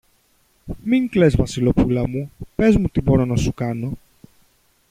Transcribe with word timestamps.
Μην 0.83 1.09
κλαις, 1.09 1.35
Βασιλοπούλα 1.35 2.07
μου, 2.07 2.31
πες 2.55 2.75
μου 2.77 2.87
τι 2.89 3.01
μπορώ 3.01 3.25
να 3.25 3.35
σου 3.35 3.53
κάνω! 3.53 3.93